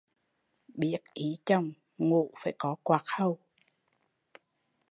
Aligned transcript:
Biết 0.67 0.97
ý 1.13 1.37
chồng 1.45 1.71
ngủ 1.97 2.31
phải 2.37 2.53
có 2.57 2.75
quạt 2.83 3.03
hầu 3.17 3.37